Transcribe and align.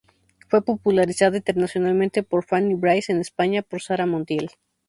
Fue 0.47 0.63
popularizada 0.65 1.37
internacionalmente 1.37 2.23
por 2.23 2.43
Fanny 2.43 2.73
Brice 2.73 3.11
y 3.11 3.11
en 3.13 3.21
España 3.21 3.61
por 3.61 3.83
Sara 3.83 4.07
Montiel. 4.07 4.49